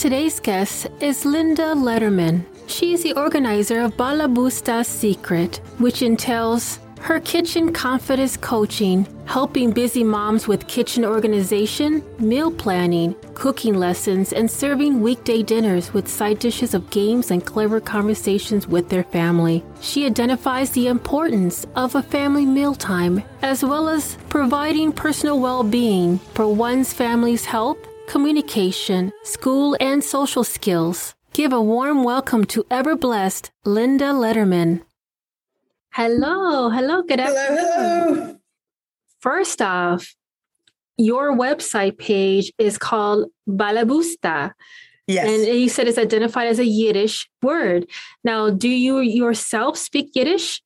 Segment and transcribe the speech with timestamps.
[0.00, 2.46] Today's guest is Linda Letterman.
[2.66, 10.02] She is the organizer of Balabusta's Secret, which entails her kitchen confidence coaching, helping busy
[10.02, 16.72] moms with kitchen organization, meal planning, cooking lessons, and serving weekday dinners with side dishes
[16.72, 19.62] of games and clever conversations with their family.
[19.82, 26.16] She identifies the importance of a family mealtime, as well as providing personal well being
[26.32, 27.76] for one's family's health,
[28.10, 31.14] communication, school, and social skills.
[31.32, 34.82] Give a warm welcome to ever blessed Linda Letterman.
[35.92, 37.56] Hello, hello, good afternoon.
[37.56, 38.36] Hello, hello.
[39.20, 40.16] First off,
[40.96, 44.54] your website page is called Balabusta.
[45.06, 45.28] Yes.
[45.28, 47.86] And you said it's identified as a Yiddish word.
[48.24, 50.60] Now, do you yourself speak Yiddish?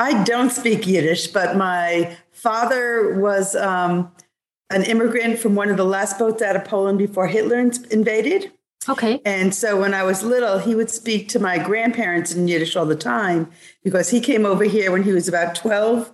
[0.00, 4.10] I don't speak Yiddish, but my father was um,
[4.70, 7.58] an immigrant from one of the last boats out of Poland before Hitler
[7.90, 8.52] invaded.
[8.88, 9.20] Okay.
[9.24, 12.86] And so when I was little, he would speak to my grandparents in Yiddish all
[12.86, 13.50] the time
[13.82, 16.12] because he came over here when he was about 12.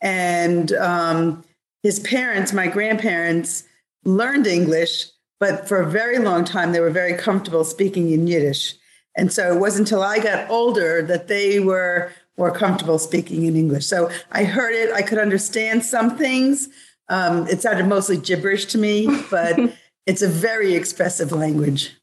[0.00, 1.44] And um,
[1.82, 3.64] his parents, my grandparents,
[4.04, 5.06] learned English,
[5.40, 8.74] but for a very long time, they were very comfortable speaking in Yiddish.
[9.16, 13.56] And so it wasn't until I got older that they were more comfortable speaking in
[13.56, 13.86] English.
[13.86, 16.68] So I heard it, I could understand some things.
[17.08, 19.58] Um, it sounded mostly gibberish to me, but
[20.06, 21.96] it's a very expressive language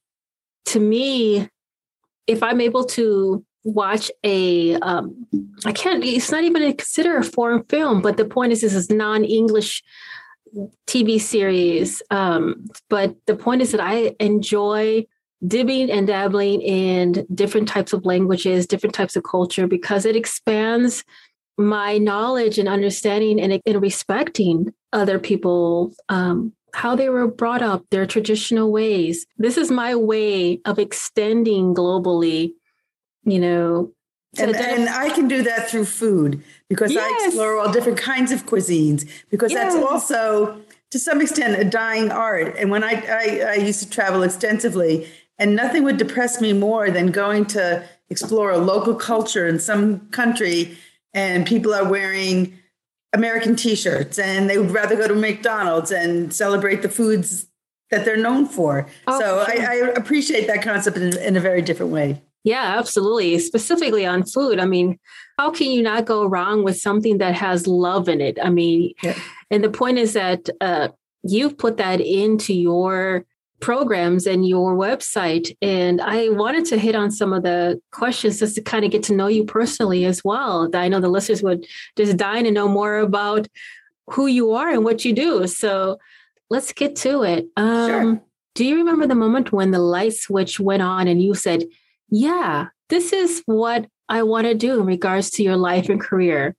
[0.70, 1.50] to me,
[2.28, 5.26] if I'm able to watch a, um,
[5.66, 8.90] I can't, it's not even consider a foreign film, but the point is, this is
[8.90, 9.84] non English
[10.88, 12.02] TV series.
[12.12, 15.06] Um, but the point is that I enjoy
[15.44, 21.04] dibbing and dabbling in different types of languages, different types of culture, because it expands
[21.60, 27.84] my knowledge and understanding and, and respecting other people um, how they were brought up,
[27.92, 29.26] their traditional ways.
[29.38, 32.54] This is my way of extending globally,
[33.24, 33.92] you know.
[34.38, 37.04] And, and, I can do that through food because yes.
[37.04, 39.74] I explore all different kinds of cuisines because yes.
[39.74, 40.62] that's also
[40.92, 42.56] to some extent a dying art.
[42.58, 45.08] And when I, I, I used to travel extensively,
[45.40, 50.02] and nothing would depress me more than going to explore a local culture in some
[50.10, 50.78] country
[51.14, 52.58] and people are wearing
[53.14, 57.48] American t-shirts and they would rather go to McDonald's and celebrate the foods
[57.92, 58.88] that they're known for.
[59.08, 59.62] Oh, so sure.
[59.62, 62.22] I, I, appreciate that concept in, in, a very different way.
[62.44, 63.40] Yeah, absolutely.
[63.40, 64.60] Specifically on food.
[64.60, 65.00] I mean,
[65.38, 68.38] how can you not go wrong with something that has love in it?
[68.42, 69.18] I mean, yeah.
[69.50, 70.90] and the point is that uh,
[71.24, 73.26] you've put that into your
[73.60, 75.56] programs and your website.
[75.62, 79.04] And I wanted to hit on some of the questions just to kind of get
[79.04, 80.70] to know you personally as well.
[80.74, 81.66] I know the listeners would
[81.96, 83.48] just dying to know more about
[84.08, 85.48] who you are and what you do.
[85.48, 86.00] So
[86.50, 87.48] let's get to it.
[87.58, 88.22] Um, sure.
[88.56, 91.66] Do you remember the moment when the light switch went on and you said,
[92.10, 96.56] Yeah, this is what I want to do in regards to your life and career?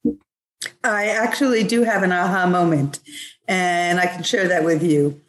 [0.84, 3.00] I actually do have an aha moment,
[3.48, 5.20] and I can share that with you.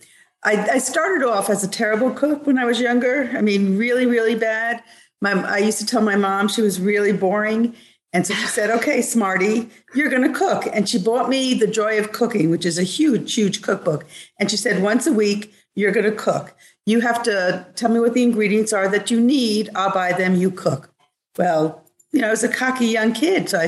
[0.44, 3.29] I, I, started off as a terrible cook when I was younger.
[3.35, 4.84] I mean, really, really bad.
[5.22, 7.75] My, I used to tell my mom she was really boring.
[8.13, 10.68] And so she said, okay, smarty, you're going to cook.
[10.74, 14.06] And she bought me The Joy of Cooking, which is a huge, huge cookbook.
[14.40, 16.56] And she said, once a week, you're going to cook.
[16.85, 19.69] You have to tell me what the ingredients are that you need.
[19.75, 20.35] I'll buy them.
[20.35, 20.91] You cook.
[21.38, 23.47] Well, you know, I was a cocky young kid.
[23.50, 23.68] So I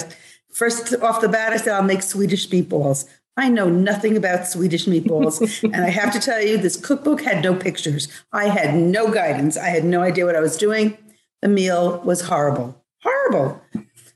[0.51, 3.07] first off the bat, I said, I'll make Swedish meatballs.
[3.35, 5.63] I know nothing about Swedish meatballs.
[5.73, 8.07] and I have to tell you, this cookbook had no pictures.
[8.31, 9.57] I had no guidance.
[9.57, 10.97] I had no idea what I was doing.
[11.41, 12.81] The meal was horrible.
[13.01, 13.61] Horrible.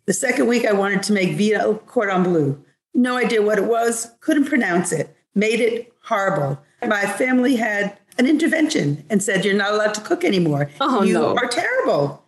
[0.06, 2.64] The second week, I wanted to make Vino cordon bleu.
[2.94, 6.60] No idea what it was, couldn't pronounce it, made it horrible.
[6.86, 10.70] My family had an intervention and said, You're not allowed to cook anymore.
[10.80, 11.36] Oh, you no.
[11.36, 12.24] are terrible.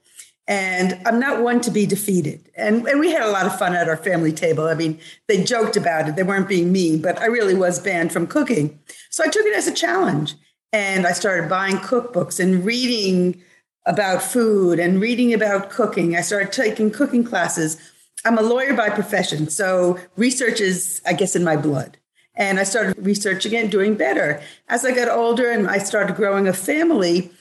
[0.50, 2.50] And I'm not one to be defeated.
[2.56, 4.68] And, and we had a lot of fun at our family table.
[4.68, 8.12] I mean, they joked about it, they weren't being mean, but I really was banned
[8.12, 8.80] from cooking.
[9.12, 10.34] So I took it as a challenge.
[10.74, 13.42] And I started buying cookbooks and reading
[13.86, 16.16] about food and reading about cooking.
[16.16, 17.78] I started taking cooking classes.
[18.26, 19.50] I'm a lawyer by profession.
[19.50, 21.98] So research is, I guess, in my blood.
[22.36, 24.42] And I started researching it, doing better.
[24.68, 27.32] As I got older and I started growing a family,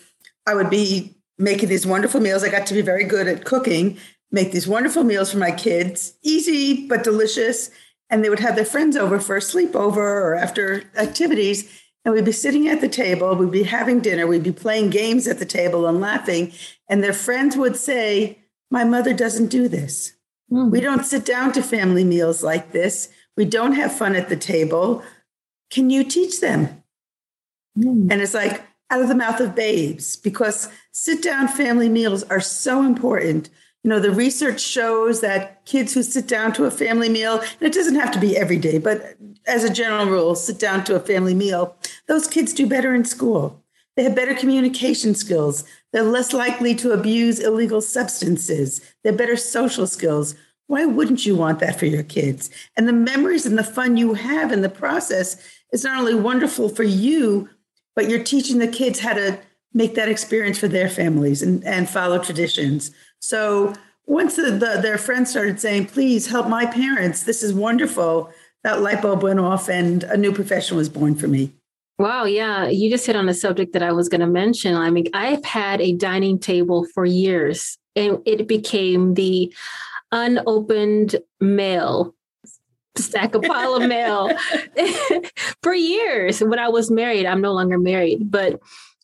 [0.47, 2.43] I would be making these wonderful meals.
[2.43, 3.97] I got to be very good at cooking,
[4.31, 7.71] make these wonderful meals for my kids, easy but delicious.
[8.11, 11.71] And they would have their friends over for a sleepover or after activities.
[12.05, 15.29] And we'd be sitting at the table, we'd be having dinner, we'd be playing games
[15.29, 16.53] at the table and laughing.
[16.89, 18.39] And their friends would say,
[18.71, 20.15] My mother doesn't do this.
[20.51, 20.71] Mm.
[20.71, 23.11] We don't sit down to family meals like this.
[23.37, 25.03] We don't have fun at the table.
[25.71, 26.83] Can you teach them?
[27.79, 28.11] Mm.
[28.11, 32.41] And it's like, out of the mouth of babes because sit down family meals are
[32.41, 33.51] so important.
[33.85, 37.63] You know, the research shows that kids who sit down to a family meal, and
[37.63, 40.95] it doesn't have to be every day, but as a general rule, sit down to
[40.95, 41.77] a family meal,
[42.07, 43.63] those kids do better in school.
[43.97, 45.65] They have better communication skills.
[45.93, 48.81] They're less likely to abuse illegal substances.
[49.03, 50.35] They have better social skills.
[50.67, 52.51] Why wouldn't you want that for your kids?
[52.77, 55.43] And the memories and the fun you have in the process
[55.73, 57.49] is not only wonderful for you,
[57.99, 59.37] but you're teaching the kids how to
[59.75, 62.93] make that experience for their families and, and follow traditions.
[63.19, 63.75] So
[64.07, 68.31] once the, the, their friends started saying, please help my parents, this is wonderful,
[68.63, 71.53] that light bulb went off and a new profession was born for me.
[71.99, 74.77] Wow, yeah, you just hit on a subject that I was going to mention.
[74.77, 79.53] I mean, I've had a dining table for years and it became the
[80.13, 82.15] unopened mail
[83.05, 84.31] stack a pile of mail
[85.63, 87.27] for years when I was married.
[87.27, 88.61] I'm no longer married, but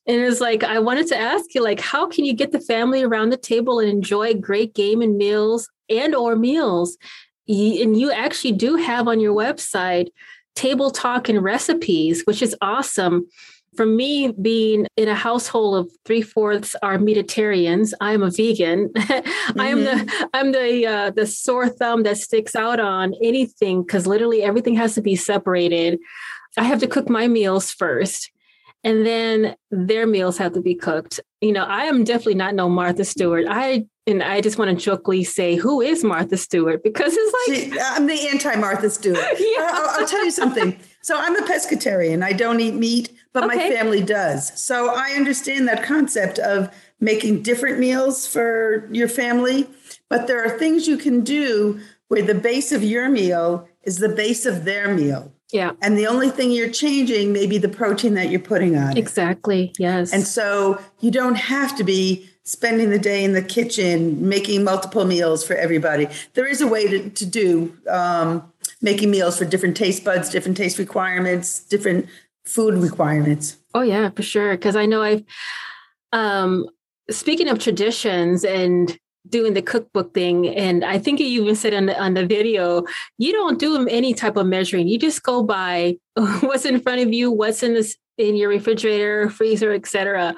[0.06, 3.02] and it's like I wanted to ask you, like, how can you get the family
[3.02, 6.98] around the table and enjoy great game and meals and or meals?
[7.48, 10.08] And you actually do have on your website
[10.54, 13.26] table talk and recipes, which is awesome
[13.76, 18.88] for me being in a household of three fourths are Mediterraneans, I'm a vegan.
[18.90, 19.60] Mm-hmm.
[19.60, 20.24] I am the mm-hmm.
[20.34, 24.94] I'm the uh, the sore thumb that sticks out on anything because literally everything has
[24.94, 25.98] to be separated.
[26.56, 28.30] I have to cook my meals first,
[28.82, 31.20] and then their meals have to be cooked.
[31.40, 33.46] You know, I am definitely not no Martha Stewart.
[33.48, 36.82] I and I just want to jokingly say, who is Martha Stewart?
[36.82, 39.18] Because it's like I'm the anti Martha Stewart.
[39.38, 39.70] yeah.
[39.72, 40.78] I'll, I'll tell you something.
[41.02, 42.22] So I'm a pescatarian.
[42.22, 43.56] I don't eat meat but okay.
[43.56, 44.58] my family does.
[44.58, 49.66] So I understand that concept of making different meals for your family,
[50.08, 54.08] but there are things you can do where the base of your meal is the
[54.08, 55.32] base of their meal.
[55.52, 55.72] Yeah.
[55.82, 58.96] And the only thing you're changing may be the protein that you're putting on.
[58.96, 59.66] Exactly.
[59.66, 59.80] It.
[59.80, 60.12] Yes.
[60.12, 65.04] And so you don't have to be spending the day in the kitchen making multiple
[65.04, 66.06] meals for everybody.
[66.34, 68.52] There is a way to, to do um,
[68.82, 72.06] making meals for different taste buds, different taste requirements, different
[72.44, 73.56] food requirements.
[73.72, 74.52] Oh yeah, for sure.
[74.52, 75.24] Because I know I've
[76.12, 76.66] um
[77.10, 78.96] speaking of traditions and
[79.28, 82.84] doing the cookbook thing and i think you even said on the, on the video
[83.18, 85.96] you don't do any type of measuring you just go by
[86.40, 90.34] what's in front of you what's in this in your refrigerator freezer etc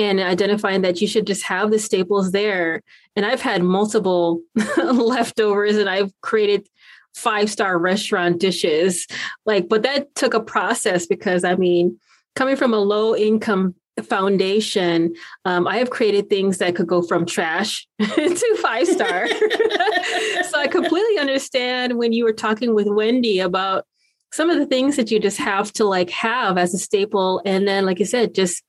[0.00, 2.82] and identifying that you should just have the staples there
[3.16, 4.40] and i've had multiple
[4.76, 6.68] leftovers and i've created
[7.14, 9.06] five star restaurant dishes.
[9.46, 11.98] Like, but that took a process because I mean,
[12.34, 15.14] coming from a low income foundation,
[15.44, 19.26] um, I have created things that could go from trash to five star.
[19.28, 23.84] so I completely understand when you were talking with Wendy about
[24.32, 27.42] some of the things that you just have to like have as a staple.
[27.44, 28.62] And then, like I said, just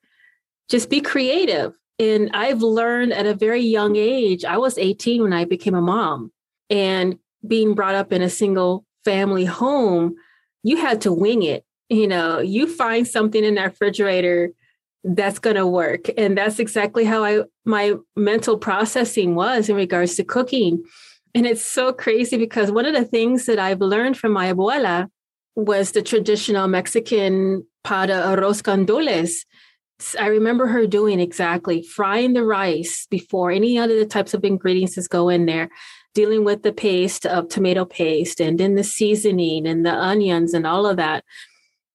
[0.71, 1.73] just be creative.
[2.00, 5.81] And I've learned at a very young age, I was 18 when I became a
[5.81, 6.31] mom.
[6.69, 10.15] And being brought up in a single family home,
[10.63, 11.65] you had to wing it.
[11.89, 14.51] You know, you find something in that refrigerator
[15.03, 16.07] that's going to work.
[16.18, 20.83] And that's exactly how I my mental processing was in regards to cooking.
[21.35, 25.07] And it's so crazy because one of the things that I've learned from my abuela
[25.56, 28.85] was the traditional Mexican para arroz con.
[30.19, 35.29] I remember her doing exactly frying the rice before any other types of ingredients go
[35.29, 35.70] in there,
[36.13, 40.65] dealing with the paste of tomato paste and then the seasoning and the onions and
[40.65, 41.24] all of that.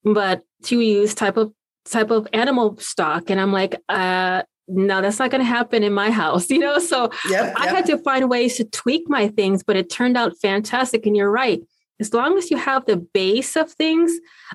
[0.05, 1.53] But to use type of
[1.87, 3.31] type of animal stock.
[3.31, 6.79] And I'm like, uh, no, that's not going to happen in my house, you know?
[6.79, 10.39] So yep, I had to find ways to tweak my things, but it turned out
[10.39, 11.07] fantastic.
[11.07, 11.61] And you're right.
[11.99, 14.13] As long as you have the base of things.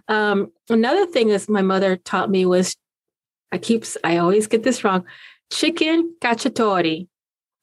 [0.07, 2.75] Um, another thing is my mother taught me was
[3.51, 5.05] I keep, I always get this wrong.
[5.51, 7.07] Chicken cacciatore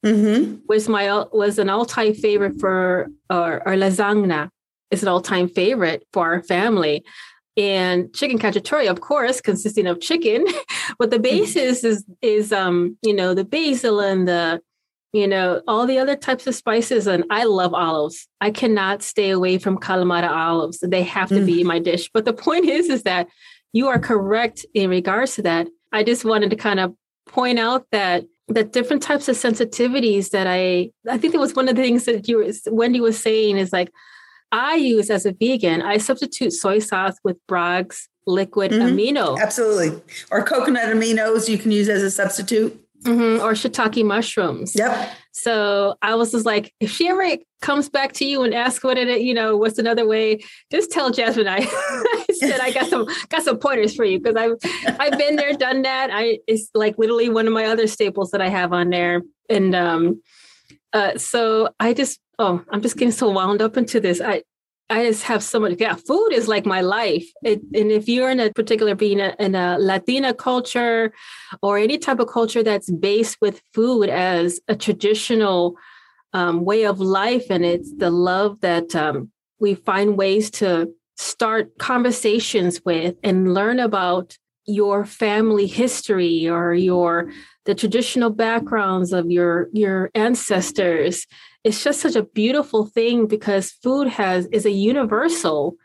[0.05, 0.55] mm-hmm.
[0.67, 4.49] was my was an all time favorite for our, our lasagna.
[4.91, 7.03] It's an all time favorite for our family.
[7.57, 10.45] And chicken cacciatore, of course, consisting of chicken,
[10.99, 11.23] but the mm-hmm.
[11.23, 14.61] basis is is um you know the basil and the
[15.11, 17.07] you know all the other types of spices.
[17.07, 18.27] And I love olives.
[18.39, 20.79] I cannot stay away from Kalamata olives.
[20.79, 21.45] They have to mm.
[21.45, 22.09] be in my dish.
[22.13, 23.27] But the point is, is that
[23.73, 25.67] you are correct in regards to that.
[25.91, 26.93] I just wanted to kind of
[27.27, 31.69] point out that the different types of sensitivities that I I think that was one
[31.69, 33.91] of the things that you were, Wendy was saying is like
[34.51, 38.95] I use as a vegan, I substitute soy sauce with Bragg's liquid mm-hmm.
[38.95, 39.39] amino.
[39.39, 40.01] Absolutely.
[40.31, 42.79] Or coconut aminos you can use as a substitute.
[43.03, 43.41] Mm-hmm.
[43.41, 44.75] Or shiitake mushrooms.
[44.75, 45.09] Yep.
[45.31, 48.97] So I was just like, if she ever comes back to you and asks what
[48.97, 50.39] it, you know, what's another way,
[50.69, 54.35] just tell Jasmine I, I said I got some got some pointers for you because
[54.35, 56.09] I've I've been there, done that.
[56.11, 59.21] I it's like literally one of my other staples that I have on there.
[59.49, 60.21] And um
[60.91, 64.19] uh so I just oh, I'm just getting so wound up into this.
[64.19, 64.43] I
[64.89, 65.75] I just have so much.
[65.79, 67.27] Yeah, food is like my life.
[67.43, 71.13] It, and if you're in a particular being a, in a Latina culture
[71.61, 75.75] or any type of culture that's based with food as a traditional
[76.33, 81.77] um, way of life, and it's the love that um, we find ways to start
[81.77, 87.31] conversations with and learn about your family history or your
[87.65, 91.25] the traditional backgrounds of your your ancestors
[91.63, 95.75] it's just such a beautiful thing because food has is a universal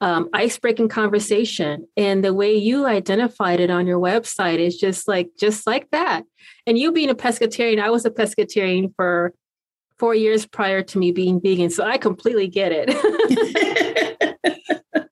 [0.00, 1.86] um, ice-breaking conversation.
[1.96, 6.22] And the way you identified it on your website is just like just like that.
[6.66, 9.32] And you being a pescatarian i was a pescatarian for
[9.98, 12.90] four years prior to me being vegan so i completely get it.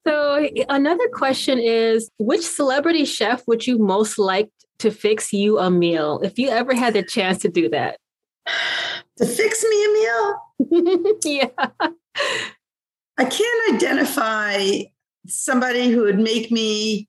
[0.06, 5.71] So another question is which celebrity chef would you most like to fix you a
[5.71, 6.21] meal?
[6.23, 7.99] If you ever had the chance to do that
[9.18, 9.88] to fix me a
[10.68, 11.18] meal?
[11.25, 11.68] yeah.
[13.16, 14.83] I can't identify
[15.26, 17.09] somebody who would make me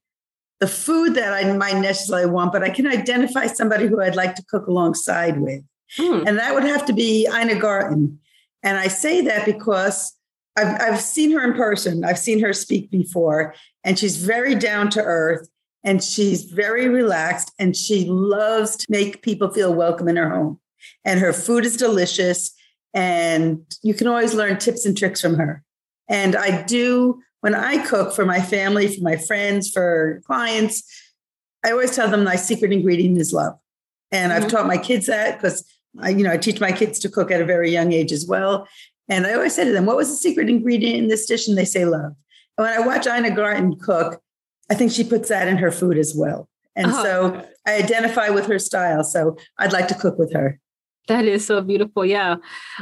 [0.60, 4.36] the food that I might necessarily want, but I can identify somebody who I'd like
[4.36, 5.62] to cook alongside with.
[5.98, 6.24] Hmm.
[6.26, 8.20] And that would have to be Ina Garten.
[8.64, 10.14] And I say that because
[10.56, 14.90] I've, I've seen her in person, I've seen her speak before, and she's very down
[14.92, 15.48] to earth
[15.84, 20.60] and she's very relaxed and she loves to make people feel welcome in her home
[21.04, 22.52] and her food is delicious.
[22.94, 25.64] And you can always learn tips and tricks from her.
[26.08, 30.84] And I do, when I cook for my family, for my friends, for clients,
[31.64, 33.54] I always tell them my secret ingredient is love.
[34.12, 34.44] And mm-hmm.
[34.44, 35.66] I've taught my kids that because
[36.00, 38.26] I, you know, I teach my kids to cook at a very young age as
[38.28, 38.68] well.
[39.10, 41.48] And I always say to them, what was the secret ingredient in this dish?
[41.48, 42.14] And they say love.
[42.58, 44.22] And when I watch Ina Garten cook,
[44.70, 46.50] I think she puts that in her food as well.
[46.76, 49.04] And oh, so I identify with her style.
[49.04, 50.60] So I'd like to cook with her.
[51.08, 52.06] That is so beautiful.
[52.06, 52.38] Yeah.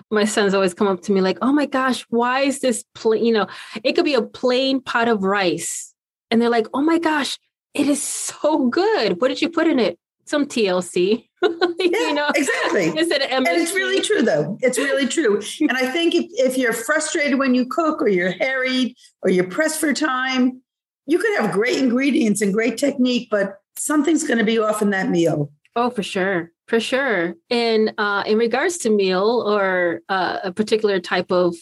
[0.10, 3.26] My sons always come up to me like, oh my gosh, why is this plain?
[3.26, 3.48] You know,
[3.84, 5.94] it could be a plain pot of rice.
[6.32, 7.38] And they're like, oh my gosh,
[7.74, 9.20] it is so good.
[9.20, 10.00] What did you put in it?
[10.26, 11.28] Some TLC.
[11.42, 11.50] yeah,
[11.80, 12.88] you know, exactly.
[12.98, 13.36] Instead of MSG.
[13.36, 14.58] And it's really true, though.
[14.62, 15.42] It's really true.
[15.62, 19.50] and I think if, if you're frustrated when you cook or you're harried or you're
[19.50, 20.62] pressed for time,
[21.06, 24.92] you could have great ingredients and great technique, but something's going to be off in
[24.92, 25.52] that meal.
[25.76, 26.52] Oh, for sure.
[26.68, 27.36] For sure.
[27.50, 31.56] And uh, in regards to meal or uh, a particular type of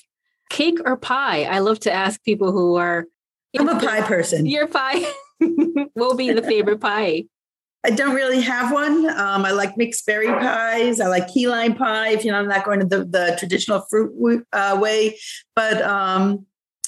[0.49, 3.05] cake or pie, I love to ask people who are.
[3.57, 4.45] I'm a pie person.
[4.45, 5.03] Your pie
[5.95, 7.25] will be the favorite pie.
[7.83, 9.09] I don't really have one.
[9.09, 11.01] Um, I like mixed berry pies.
[11.01, 12.09] I like key lime pie.
[12.09, 15.17] If you know, I'm not going to the, the traditional fruit uh, way,
[15.55, 16.45] but um,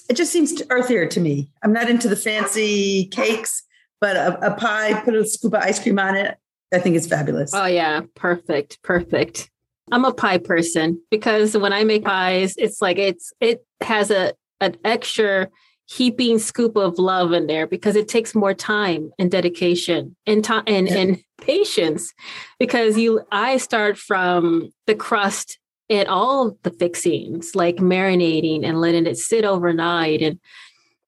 [0.08, 1.50] it just seems earthier to me.
[1.64, 3.64] I'm not into the fancy cakes,
[4.00, 6.38] but a, a pie, put a scoop of ice cream on it.
[6.74, 7.54] I think it's fabulous.
[7.54, 9.50] Oh yeah, perfect, perfect.
[9.92, 14.34] I'm a pie person because when I make pies, it's like it's it has a
[14.60, 15.50] an extra
[15.90, 20.64] heaping scoop of love in there because it takes more time and dedication and time
[20.66, 20.98] and, yeah.
[20.98, 22.14] and patience
[22.58, 29.06] because you I start from the crust and all the fixings like marinating and letting
[29.06, 30.40] it sit overnight and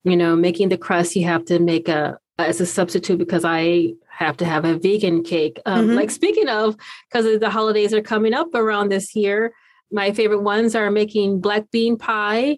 [0.04, 3.94] you know making the crust you have to make a as a substitute because I
[4.10, 5.60] have to have a vegan cake.
[5.66, 5.96] Um, mm-hmm.
[5.96, 6.76] Like speaking of,
[7.10, 9.54] because the holidays are coming up around this year,
[9.92, 12.58] my favorite ones are making black bean pie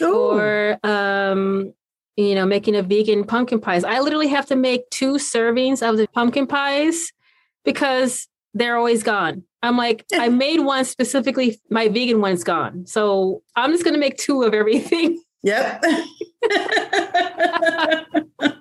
[0.00, 0.14] Ooh.
[0.14, 1.72] or um,
[2.16, 3.84] you know making a vegan pumpkin pies.
[3.84, 7.12] I literally have to make two servings of the pumpkin pies
[7.64, 9.44] because they're always gone.
[9.62, 12.86] I'm like, I made one specifically, my vegan one's gone.
[12.86, 15.22] So I'm just going to make two of everything.
[15.44, 15.84] Yep.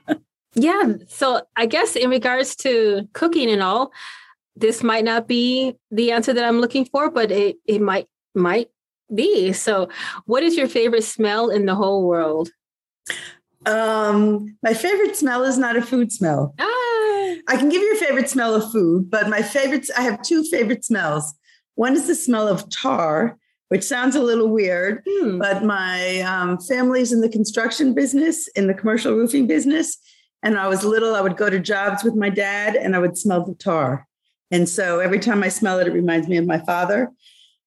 [0.54, 0.94] Yeah.
[1.08, 3.92] So I guess in regards to cooking and all,
[4.56, 8.70] this might not be the answer that I'm looking for, but it, it might might
[9.14, 9.54] be.
[9.54, 9.90] So
[10.26, 12.50] what is your favorite smell in the whole world?
[13.66, 16.54] Um, my favorite smell is not a food smell.
[16.60, 16.66] Ah.
[17.48, 20.44] I can give you a favorite smell of food, but my favorites, I have two
[20.44, 21.34] favorite smells.
[21.76, 23.38] One is the smell of tar,
[23.70, 25.38] which sounds a little weird, hmm.
[25.38, 29.98] but my um, family's in the construction business, in the commercial roofing business.
[30.44, 33.18] And I was little, I would go to jobs with my dad and I would
[33.18, 34.08] smell the tar.
[34.50, 37.12] And so every time I smell it, it reminds me of my father.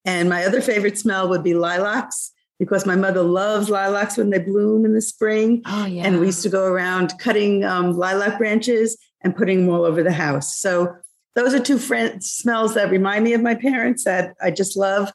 [0.05, 4.39] And my other favorite smell would be lilacs because my mother loves lilacs when they
[4.39, 5.63] bloom in the spring.
[5.67, 6.05] Oh, yeah.
[6.05, 10.03] And we used to go around cutting um, lilac branches and putting them all over
[10.03, 10.59] the house.
[10.59, 10.95] So
[11.35, 15.13] those are two friend, smells that remind me of my parents that I just love.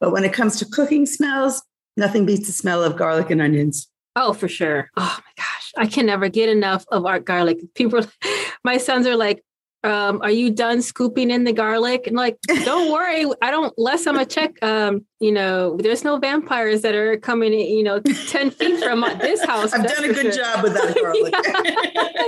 [0.00, 1.62] But when it comes to cooking smells,
[1.96, 3.88] nothing beats the smell of garlic and onions.
[4.16, 4.88] Oh, for sure.
[4.96, 5.57] Oh my gosh.
[5.78, 7.58] I can never get enough of art garlic.
[7.74, 8.04] People,
[8.64, 9.42] my sons are like,
[9.84, 12.06] um, are you done scooping in the garlic?
[12.08, 13.72] And like, don't worry, I don't.
[13.78, 14.60] Less I'm a check.
[14.62, 19.44] Um, you know, there's no vampires that are coming, you know, ten feet from this
[19.44, 19.72] house.
[19.72, 20.44] I've done a good sure.
[20.44, 21.34] job with that garlic.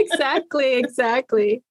[0.00, 1.62] exactly, exactly.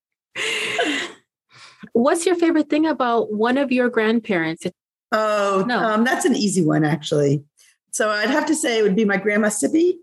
[1.93, 4.65] What's your favorite thing about one of your grandparents?
[5.11, 7.43] Oh, no, um, that's an easy one actually.
[7.91, 9.95] So I'd have to say it would be my grandma Sippy.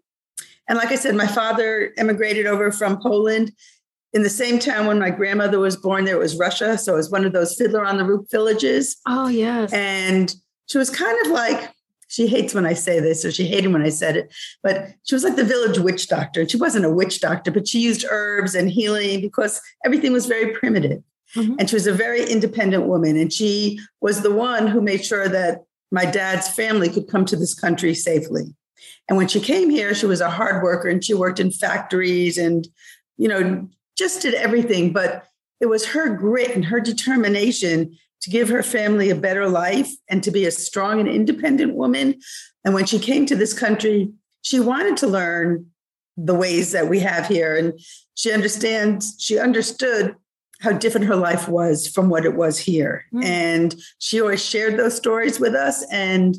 [0.68, 3.52] And like I said, my father immigrated over from Poland
[4.12, 6.78] in the same town when my grandmother was born, there was Russia.
[6.78, 8.96] So it was one of those fiddler on the roof villages.
[9.06, 9.72] Oh, yes.
[9.72, 10.34] And
[10.68, 11.70] she was kind of like,
[12.08, 14.32] she hates when I say this, or she hated when I said it,
[14.62, 16.40] but she was like the village witch doctor.
[16.40, 20.26] And She wasn't a witch doctor, but she used herbs and healing because everything was
[20.26, 21.02] very primitive.
[21.34, 21.56] Mm-hmm.
[21.58, 23.16] And she was a very independent woman.
[23.16, 27.36] And she was the one who made sure that my dad's family could come to
[27.36, 28.54] this country safely.
[29.08, 32.38] And when she came here, she was a hard worker and she worked in factories
[32.38, 32.66] and,
[33.16, 34.92] you know, just did everything.
[34.92, 35.24] But
[35.60, 40.22] it was her grit and her determination to give her family a better life and
[40.24, 42.20] to be a strong and independent woman.
[42.64, 44.10] And when she came to this country,
[44.42, 45.66] she wanted to learn
[46.16, 47.56] the ways that we have here.
[47.56, 47.78] And
[48.14, 50.16] she understands, she understood
[50.60, 53.04] how different her life was from what it was here.
[53.12, 53.24] Mm.
[53.24, 56.36] And she always shared those stories with us and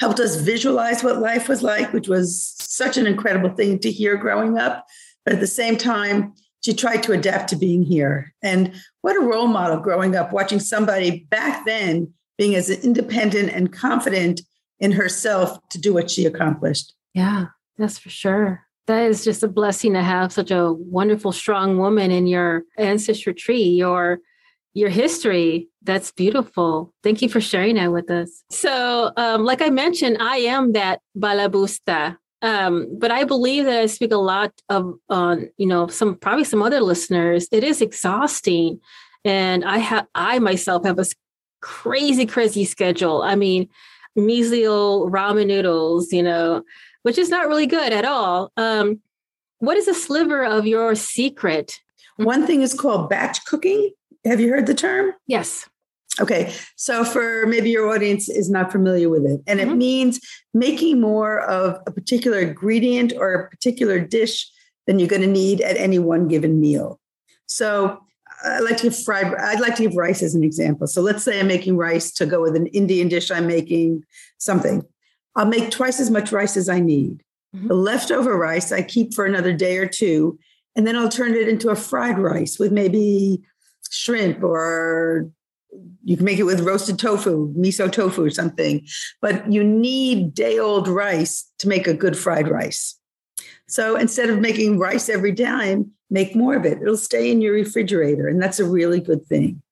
[0.00, 4.16] helped us visualize what life was like, which was such an incredible thing to hear
[4.16, 4.84] growing up.
[5.24, 6.34] But at the same time,
[6.64, 8.34] she tried to adapt to being here.
[8.42, 13.72] And what a role model growing up, watching somebody back then being as independent and
[13.72, 14.40] confident
[14.80, 16.94] in herself to do what she accomplished.
[17.12, 17.46] Yeah,
[17.78, 18.62] that's for sure.
[18.86, 23.34] That is just a blessing to have such a wonderful, strong woman in your ancestry
[23.34, 24.18] tree, your
[24.74, 25.68] your history.
[25.82, 26.92] That's beautiful.
[27.02, 28.44] Thank you for sharing that with us.
[28.50, 33.86] So, um, like I mentioned, I am that balabusta um, but I believe that I
[33.86, 34.96] speak a lot of,
[35.56, 37.48] you know, some probably some other listeners.
[37.50, 38.80] It is exhausting,
[39.24, 41.06] and I have I myself have a
[41.62, 43.22] crazy, crazy schedule.
[43.22, 43.70] I mean,
[44.14, 46.62] measly ramen noodles, you know,
[47.02, 48.52] which is not really good at all.
[48.58, 49.00] Um,
[49.60, 51.80] what is a sliver of your secret?
[52.16, 53.90] One thing is called batch cooking.
[54.24, 55.12] Have you heard the term?
[55.26, 55.68] Yes.
[56.20, 59.70] Okay, so for maybe your audience is not familiar with it, and mm-hmm.
[59.70, 60.20] it means
[60.52, 64.48] making more of a particular ingredient or a particular dish
[64.86, 67.00] than you're going to need at any one given meal.
[67.46, 67.98] So
[68.44, 69.34] I like to give fried.
[69.34, 70.86] I'd like to give rice as an example.
[70.86, 73.32] So let's say I'm making rice to go with an Indian dish.
[73.32, 74.04] I'm making
[74.38, 74.82] something.
[75.34, 77.24] I'll make twice as much rice as I need.
[77.56, 77.68] Mm-hmm.
[77.68, 80.38] The leftover rice I keep for another day or two,
[80.76, 83.42] and then I'll turn it into a fried rice with maybe
[83.94, 85.30] shrimp or
[86.04, 88.86] you can make it with roasted tofu, miso tofu or something,
[89.20, 92.96] but you need day old rice to make a good fried rice.
[93.66, 96.80] So instead of making rice every time, make more of it.
[96.80, 99.62] It'll stay in your refrigerator, and that's a really good thing.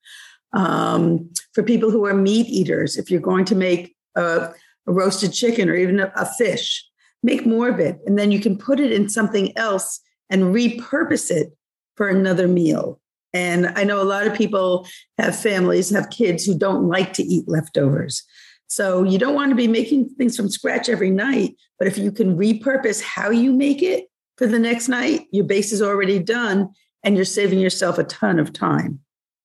[0.52, 4.50] Um, for people who are meat eaters, if you're going to make a,
[4.86, 6.84] a roasted chicken or even a, a fish,
[7.22, 11.30] make more of it, and then you can put it in something else and repurpose
[11.30, 11.52] it
[11.96, 13.00] for another meal.
[13.34, 14.86] And I know a lot of people
[15.18, 18.22] have families, have kids who don't like to eat leftovers.
[18.66, 21.56] So you don't want to be making things from scratch every night.
[21.78, 24.06] But if you can repurpose how you make it
[24.38, 26.70] for the next night, your base is already done
[27.02, 29.00] and you're saving yourself a ton of time.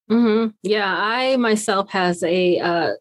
[0.10, 0.52] Mm-hmm.
[0.64, 2.92] Yeah, I myself has a uh,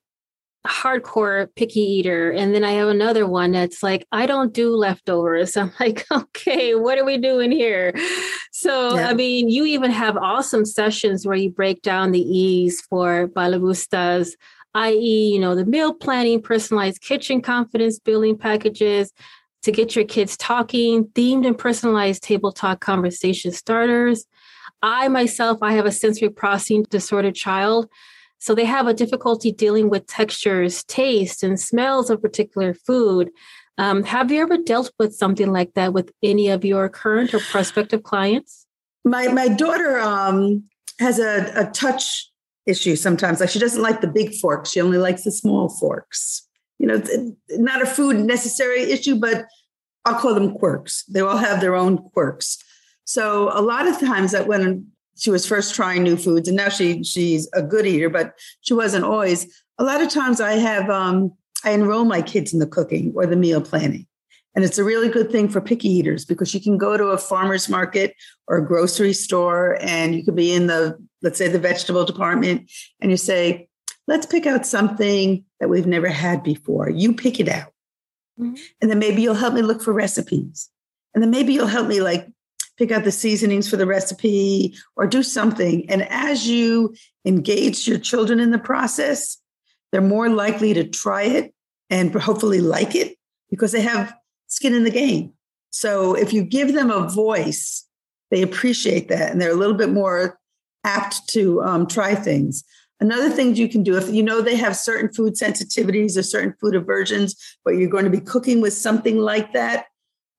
[0.66, 2.30] hardcore picky eater.
[2.30, 5.56] And then I have another one that's like, I don't do leftovers.
[5.56, 7.92] I'm like, okay, what are we doing here?
[8.52, 9.08] So, yeah.
[9.08, 14.30] I mean, you even have awesome sessions where you break down the E's for balabustas,
[14.74, 19.12] i.e., you know, the meal planning, personalized kitchen confidence building packages
[19.62, 24.24] to get your kids talking, themed and personalized table talk conversation starters.
[24.82, 27.88] I myself, I have a sensory processing disordered child.
[28.46, 33.32] So they have a difficulty dealing with textures, taste, and smells of particular food.
[33.76, 37.40] Um, have you ever dealt with something like that with any of your current or
[37.40, 38.64] prospective clients?
[39.04, 40.62] My my daughter um,
[41.00, 42.30] has a, a touch
[42.66, 43.40] issue sometimes.
[43.40, 46.46] Like she doesn't like the big forks; she only likes the small forks.
[46.78, 47.02] You know,
[47.50, 49.46] not a food necessary issue, but
[50.04, 51.02] I'll call them quirks.
[51.06, 52.58] They all have their own quirks.
[53.02, 56.68] So a lot of times that when she was first trying new foods and now
[56.68, 60.88] she she's a good eater but she wasn't always a lot of times i have
[60.90, 61.32] um,
[61.64, 64.06] i enroll my kids in the cooking or the meal planning
[64.54, 67.18] and it's a really good thing for picky eaters because you can go to a
[67.18, 68.14] farmer's market
[68.48, 72.70] or a grocery store and you could be in the let's say the vegetable department,
[73.00, 73.68] and you say,
[74.06, 76.88] let's pick out something that we've never had before.
[76.88, 77.72] You pick it out.
[78.38, 78.54] Mm-hmm.
[78.80, 80.70] And then maybe you'll help me look for recipes.
[81.14, 82.28] And then maybe you'll help me like
[82.78, 85.88] pick out the seasonings for the recipe or do something.
[85.90, 89.38] And as you engage your children in the process,
[89.92, 91.54] they're more likely to try it
[91.90, 93.16] and hopefully like it
[93.50, 94.14] because they have
[94.48, 95.32] skin in the game.
[95.70, 97.86] So if you give them a voice,
[98.30, 100.38] they appreciate that and they're a little bit more
[100.84, 102.64] apt to um, try things.
[102.98, 106.54] Another thing you can do if you know they have certain food sensitivities or certain
[106.60, 109.86] food aversions, but you're going to be cooking with something like that,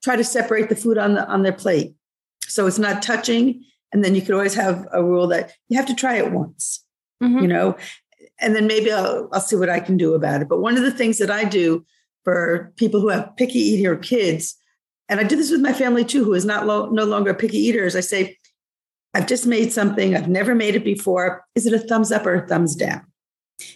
[0.04, 1.93] try to separate the food on the on their plate.
[2.47, 3.63] So it's not touching.
[3.93, 6.83] And then you could always have a rule that you have to try it once,
[7.23, 7.39] mm-hmm.
[7.39, 7.77] you know,
[8.39, 10.49] and then maybe I'll, I'll see what I can do about it.
[10.49, 11.86] But one of the things that I do
[12.23, 14.55] for people who have picky eater kids,
[15.07, 17.57] and I do this with my family too, who is not lo- no longer picky
[17.57, 17.95] eaters.
[17.95, 18.38] I say,
[19.13, 21.45] I've just made something, I've never made it before.
[21.55, 23.05] Is it a thumbs up or a thumbs down?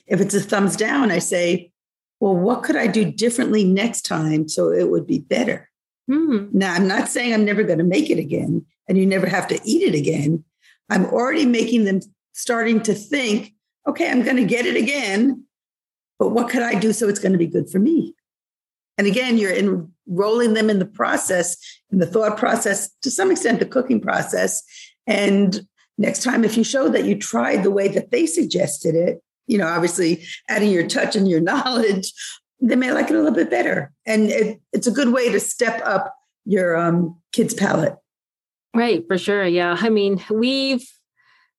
[0.06, 1.72] If it's a thumbs down, I say,
[2.20, 5.71] well, what could I do differently next time so it would be better?
[6.12, 6.48] Hmm.
[6.52, 9.48] Now, I'm not saying I'm never going to make it again and you never have
[9.48, 10.44] to eat it again.
[10.90, 12.02] I'm already making them
[12.34, 13.54] starting to think,
[13.88, 15.46] okay, I'm going to get it again,
[16.20, 18.14] but what could I do so it's going to be good for me?
[18.98, 21.56] And again, you're enrolling them in the process,
[21.92, 24.62] in the thought process, to some extent, the cooking process.
[25.08, 25.62] And
[25.98, 29.58] next time, if you show that you tried the way that they suggested it, you
[29.58, 32.12] know, obviously adding your touch and your knowledge,
[32.62, 33.92] they may like it a little bit better.
[34.06, 37.98] And it, it's a good way to step up your um, kids' palate.
[38.76, 39.46] Right, for sure.
[39.46, 39.76] Yeah.
[39.80, 40.88] I mean, we've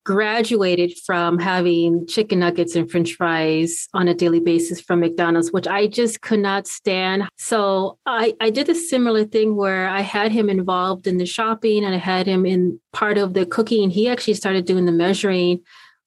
[0.05, 5.69] graduated from having chicken nuggets and french fries on a daily basis from McDonald's, which
[5.69, 7.29] I just could not stand.
[7.37, 11.85] So I, I did a similar thing where I had him involved in the shopping
[11.85, 13.91] and I had him in part of the cooking.
[13.91, 15.61] He actually started doing the measuring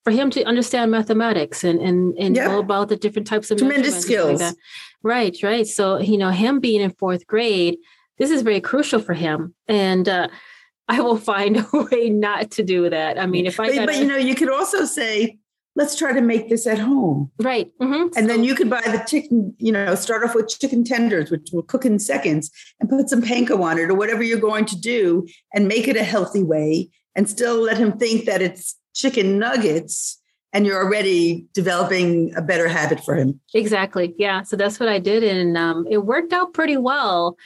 [0.05, 2.47] for him to understand mathematics and and, and yeah.
[2.47, 4.39] know about the different types of tremendous skills.
[4.39, 4.55] Like
[5.03, 5.67] right, right.
[5.67, 7.77] So you know, him being in fourth grade,
[8.17, 9.53] this is very crucial for him.
[9.67, 10.29] And uh,
[10.87, 13.19] I will find a way not to do that.
[13.19, 13.85] I mean, if I but, gotta...
[13.87, 15.39] but you know, you could also say,
[15.75, 17.31] let's try to make this at home.
[17.39, 17.71] Right.
[17.81, 18.15] Mm-hmm.
[18.15, 21.49] And then you could buy the chicken, you know, start off with chicken tenders, which
[21.51, 24.79] will cook in seconds, and put some panko on it or whatever you're going to
[24.79, 29.38] do and make it a healthy way and still let him think that it's chicken
[29.38, 30.19] nuggets
[30.55, 33.41] and you're already developing a better habit for him.
[33.53, 34.15] Exactly.
[34.17, 34.43] Yeah.
[34.43, 35.21] So that's what I did.
[35.21, 37.38] And um, it worked out pretty well.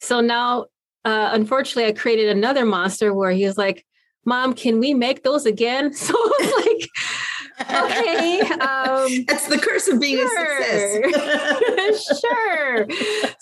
[0.00, 0.66] So now,
[1.04, 3.86] uh, unfortunately, I created another monster where he was like,
[4.24, 5.94] Mom, can we make those again?
[6.06, 8.40] So it's like, okay.
[8.40, 10.60] Um, That's the curse of being sure.
[10.60, 12.20] a success.
[12.20, 12.86] sure.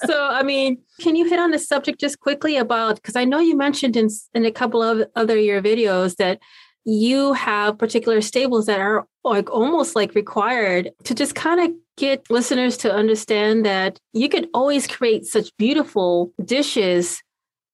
[0.05, 3.39] So, I mean, can you hit on the subject just quickly about, because I know
[3.39, 6.41] you mentioned in, in a couple of other your videos that
[6.85, 12.29] you have particular staples that are like almost like required to just kind of get
[12.31, 17.23] listeners to understand that you can always create such beautiful dishes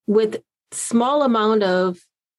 [0.06, 0.40] with
[0.72, 1.98] small amount of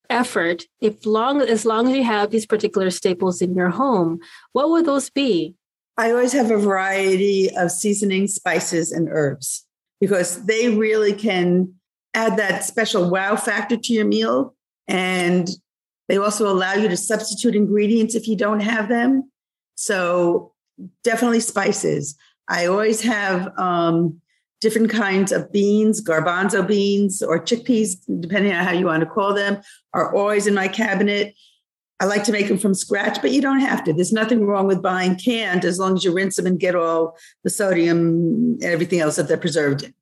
[0.09, 4.19] effort if long as long as you have these particular staples in your home.
[4.53, 5.55] What would those be?
[5.97, 9.65] I always have a variety of seasoning spices and herbs
[9.99, 11.73] because they really can
[12.13, 14.55] add that special wow factor to your meal
[14.87, 15.49] and
[16.11, 19.31] they also allow you to substitute ingredients if you don't have them.
[19.75, 20.51] So
[21.05, 22.17] definitely spices.
[22.49, 24.19] I always have um,
[24.59, 29.33] different kinds of beans, garbanzo beans or chickpeas, depending on how you want to call
[29.33, 29.61] them,
[29.93, 31.33] are always in my cabinet.
[32.01, 33.93] I like to make them from scratch, but you don't have to.
[33.93, 37.15] There's nothing wrong with buying canned as long as you rinse them and get all
[37.45, 39.93] the sodium and everything else that they're preserved in.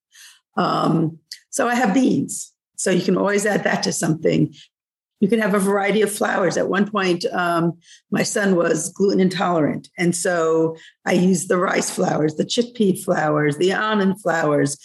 [0.57, 1.19] Um,
[1.51, 2.51] so I have beans.
[2.77, 4.55] So you can always add that to something.
[5.19, 6.57] You can have a variety of flours.
[6.57, 7.77] At one point, um,
[8.09, 9.89] my son was gluten intolerant.
[9.97, 14.77] And so I used the rice flours, the chickpea flours, the almond flours.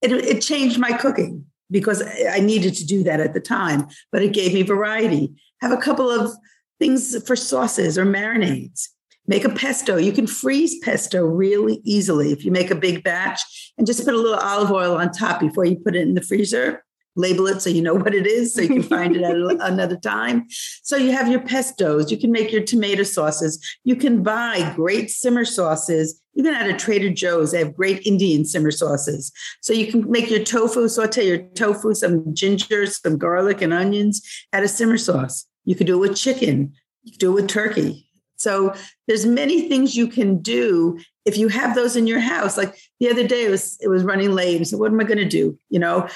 [0.00, 4.22] It, it changed my cooking because I needed to do that at the time, but
[4.22, 5.32] it gave me variety.
[5.60, 6.32] Have a couple of
[6.78, 8.88] things for sauces or marinades.
[9.26, 9.96] Make a pesto.
[9.96, 14.14] You can freeze pesto really easily if you make a big batch and just put
[14.14, 16.82] a little olive oil on top before you put it in the freezer
[17.20, 19.96] label it so you know what it is so you can find it at another
[19.96, 20.46] time.
[20.82, 25.10] So you have your pestos you can make your tomato sauces you can buy great
[25.10, 26.20] simmer sauces.
[26.34, 29.32] Even at a trader joe's they have great indian simmer sauces.
[29.60, 34.22] So you can make your tofu saute your tofu some ginger some garlic and onions
[34.52, 35.46] add a simmer sauce.
[35.64, 38.06] You could do it with chicken you could do it with turkey.
[38.36, 38.74] So
[39.06, 42.56] there's many things you can do if you have those in your house.
[42.56, 45.18] Like the other day it was it was running late so what am i going
[45.18, 45.58] to do?
[45.68, 46.08] You know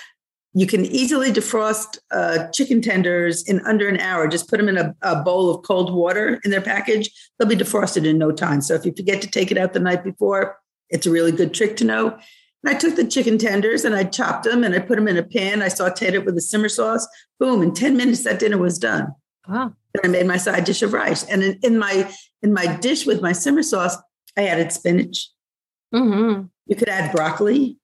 [0.57, 4.29] You can easily defrost uh, chicken tenders in under an hour.
[4.29, 7.11] Just put them in a, a, bowl of cold water in their package.
[7.39, 8.61] They'll be defrosted in no time.
[8.61, 10.57] So if you forget to take it out the night before,
[10.91, 12.17] it's a really good trick to know.
[12.63, 15.17] And I took the chicken tenders and I chopped them and I put them in
[15.17, 15.61] a pan.
[15.61, 17.07] I sauteed it with a simmer sauce.
[17.39, 17.61] Boom!
[17.61, 19.09] In ten minutes, that dinner was done.
[19.49, 19.75] Wow!
[19.93, 21.25] Then I made my side dish of rice.
[21.25, 22.11] And in, in my
[22.43, 23.97] in my dish with my simmer sauce,
[24.37, 25.29] I added spinach.
[25.95, 26.47] Mm-hmm.
[26.67, 27.79] You could add broccoli.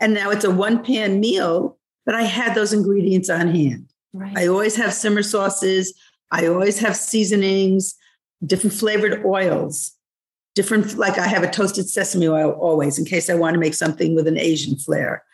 [0.00, 1.75] And now it's a one pan meal,
[2.06, 3.92] but I had those ingredients on hand.
[4.14, 4.38] Right.
[4.38, 5.92] I always have simmer sauces.
[6.30, 7.94] I always have seasonings,
[8.44, 9.92] different flavored oils,
[10.54, 13.74] different, like I have a toasted sesame oil always in case I want to make
[13.74, 15.24] something with an Asian flair.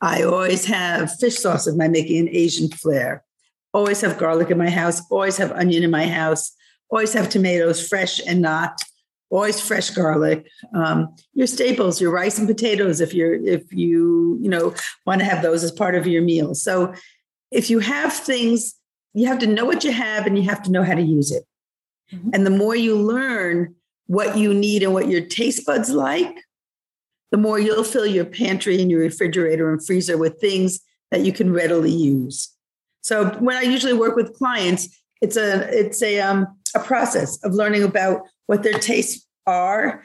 [0.00, 3.24] I always have fish sauce if I'm making an Asian flair.
[3.72, 5.02] Always have garlic in my house.
[5.10, 6.52] Always have onion in my house.
[6.90, 8.82] Always have tomatoes, fresh and not
[9.30, 14.48] always fresh garlic um, your staples your rice and potatoes if you're if you you
[14.48, 14.74] know
[15.06, 16.54] want to have those as part of your meal.
[16.54, 16.94] So
[17.50, 18.74] if you have things
[19.14, 21.32] you have to know what you have and you have to know how to use
[21.32, 21.44] it.
[22.12, 22.30] Mm-hmm.
[22.32, 23.74] and the more you learn
[24.06, 26.34] what you need and what your taste buds like
[27.30, 31.30] the more you'll fill your pantry and your refrigerator and freezer with things that you
[31.30, 32.48] can readily use.
[33.02, 34.88] So when i usually work with clients
[35.20, 40.02] it's a it's a um, a process of learning about what their tastes are,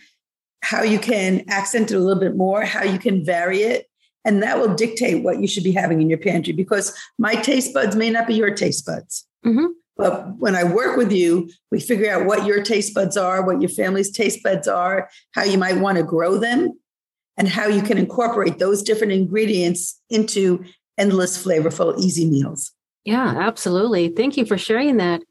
[0.61, 3.87] how you can accent it a little bit more, how you can vary it.
[4.25, 7.73] And that will dictate what you should be having in your pantry because my taste
[7.73, 9.25] buds may not be your taste buds.
[9.45, 9.65] Mm-hmm.
[9.97, 13.61] But when I work with you, we figure out what your taste buds are, what
[13.61, 16.79] your family's taste buds are, how you might want to grow them,
[17.37, 20.63] and how you can incorporate those different ingredients into
[20.97, 22.71] endless, flavorful, easy meals.
[23.03, 24.09] Yeah, absolutely.
[24.09, 25.21] Thank you for sharing that.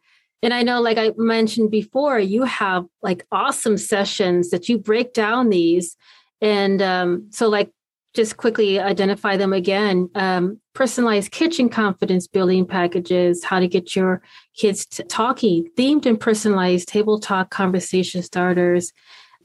[0.42, 5.14] And I know, like I mentioned before, you have like awesome sessions that you break
[5.14, 5.96] down these.
[6.40, 7.70] And um, so, like,
[8.14, 14.20] just quickly identify them again um, personalized kitchen confidence building packages, how to get your
[14.56, 18.92] kids to talking, themed and personalized table talk conversation starters,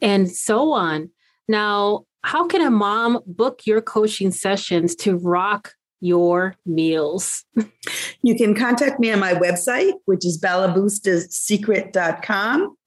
[0.02, 1.10] and so on.
[1.48, 7.44] Now, how can a mom book your coaching sessions to rock your meals?
[8.22, 12.78] you can contact me on my website, which is balaboostassecret.com.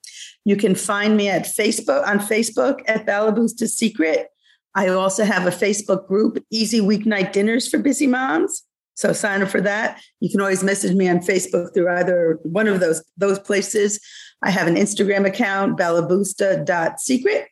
[0.45, 4.29] You can find me at Facebook on Facebook at Balaboosta Secret.
[4.75, 8.63] I also have a Facebook group, Easy Weeknight Dinners for Busy Moms.
[8.95, 10.01] So sign up for that.
[10.21, 13.99] You can always message me on Facebook through either one of those those places.
[14.43, 17.49] I have an Instagram account, balaboosta.secret.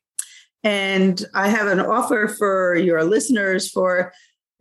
[0.64, 4.12] And I have an offer for your listeners for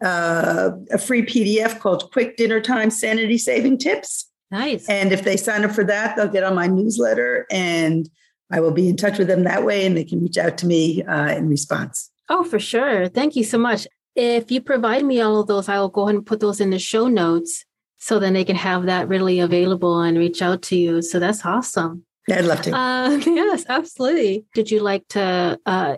[0.02, 4.30] uh, a free PDF called Quick Dinner Time Sanity Saving Tips.
[4.52, 4.88] Nice.
[4.88, 8.10] And if they sign up for that, they'll get on my newsletter and
[8.50, 10.66] I will be in touch with them that way and they can reach out to
[10.66, 12.10] me uh, in response.
[12.30, 13.08] Oh, for sure.
[13.08, 13.88] Thank you so much.
[14.16, 16.70] If you provide me all of those, I will go ahead and put those in
[16.70, 17.66] the show notes
[17.98, 21.02] so then they can have that readily available and reach out to you.
[21.02, 22.06] So that's awesome.
[22.30, 22.76] I'd love to.
[22.76, 24.46] Uh, yes, absolutely.
[24.54, 25.98] Did you like to uh,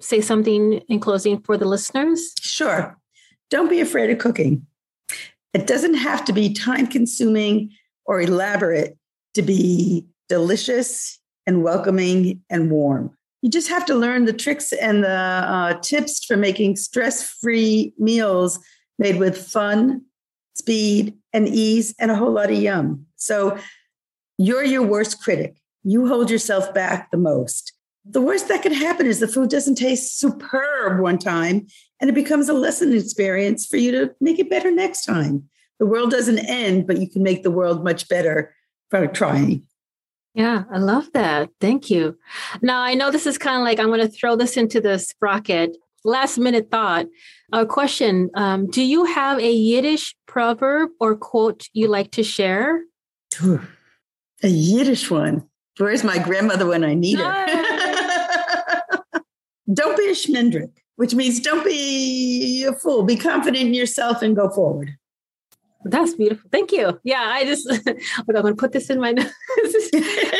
[0.00, 2.32] say something in closing for the listeners?
[2.40, 2.96] Sure.
[3.50, 4.66] Don't be afraid of cooking.
[5.54, 7.70] It doesn't have to be time consuming
[8.04, 8.98] or elaborate
[9.34, 13.16] to be delicious and welcoming and warm.
[13.42, 17.92] You just have to learn the tricks and the uh, tips for making stress free
[17.98, 18.58] meals
[18.98, 20.02] made with fun,
[20.56, 23.06] speed, and ease, and a whole lot of yum.
[23.16, 23.58] So
[24.38, 25.56] you're your worst critic.
[25.84, 27.72] You hold yourself back the most.
[28.08, 31.66] The worst that could happen is the food doesn't taste superb one time
[32.00, 35.48] and it becomes a lesson experience for you to make it better next time.
[35.78, 38.54] The world doesn't end, but you can make the world much better
[38.90, 39.66] by trying.
[40.34, 41.50] Yeah, I love that.
[41.60, 42.16] Thank you.
[42.60, 44.98] Now, I know this is kind of like I'm going to throw this into the
[44.98, 45.76] sprocket.
[46.04, 47.06] Last minute thought.
[47.52, 52.82] A question um, Do you have a Yiddish proverb or quote you like to share?
[54.42, 55.48] A Yiddish one.
[55.78, 57.95] Where's my grandmother when I need her?
[59.72, 63.02] Don't be a schmendrick which means don't be a fool.
[63.02, 64.96] Be confident in yourself and go forward.
[65.84, 66.48] That's beautiful.
[66.50, 66.98] Thank you.
[67.04, 69.32] Yeah, I just I'm going to put this in my notes.